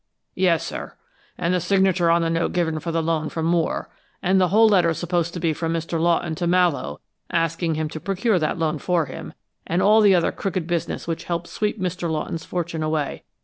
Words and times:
"Yes, 0.33 0.65
sir. 0.65 0.93
And 1.37 1.53
the 1.53 1.59
signature 1.59 2.09
on 2.09 2.23
the 2.23 2.29
note 2.31 2.53
given 2.53 2.79
for 2.79 2.91
the 2.91 3.03
loan 3.03 3.29
from 3.29 3.45
Moore, 3.45 3.87
and 4.23 4.41
the 4.41 4.47
whole 4.47 4.67
letter 4.67 4.95
supposed 4.95 5.31
to 5.35 5.39
be 5.39 5.53
from 5.53 5.73
Mr. 5.73 5.99
Lawton 6.01 6.33
to 6.33 6.47
Mallowe, 6.47 6.99
asking 7.29 7.75
him 7.75 7.87
to 7.89 7.99
procure 7.99 8.39
that 8.39 8.57
loan 8.57 8.79
for 8.79 9.05
him, 9.05 9.35
and 9.67 9.79
all 9.79 10.01
the 10.01 10.15
other 10.15 10.31
crooked 10.31 10.65
business 10.65 11.07
which 11.07 11.25
helped 11.25 11.45
sweep 11.49 11.79
Mr. 11.79 12.09
Lawton's 12.09 12.43
fortune 12.45 12.81
away. 12.81 13.25